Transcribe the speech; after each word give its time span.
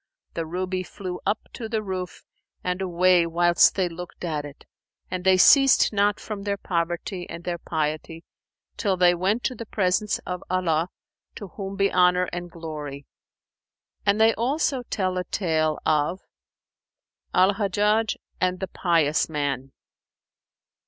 the 0.33 0.47
ruby 0.47 0.81
flew 0.81 1.19
up 1.27 1.41
to 1.53 1.69
the 1.69 1.83
roof 1.83 2.23
and 2.63 2.81
away 2.81 3.23
whilst 3.23 3.75
they 3.75 3.87
looked 3.87 4.23
at 4.25 4.43
it. 4.45 4.65
And 5.11 5.23
they 5.23 5.37
ceased 5.37 5.93
not 5.93 6.19
from 6.19 6.41
their 6.41 6.57
poverty 6.57 7.29
and 7.29 7.43
their 7.43 7.59
piety, 7.59 8.23
till 8.77 8.97
they 8.97 9.13
went 9.13 9.43
to 9.43 9.53
the 9.53 9.67
presence 9.67 10.17
of 10.25 10.43
Allah, 10.49 10.89
to 11.35 11.49
whom 11.49 11.75
be 11.75 11.93
Honour 11.93 12.29
and 12.33 12.49
Glory! 12.49 13.05
And 14.03 14.19
they 14.19 14.33
also 14.33 14.81
tell 14.89 15.19
a 15.19 15.23
tale 15.25 15.77
of 15.85 16.21
AL 17.35 17.53
HAJJAJ 17.53 18.15
AND 18.41 18.59
THE 18.59 18.69
PIOUS 18.69 19.29
MAN. 19.29 19.71